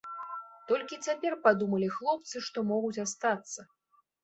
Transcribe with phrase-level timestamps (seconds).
[0.71, 3.71] Толькі цяпер падумалі хлопцы, што могуць астацца.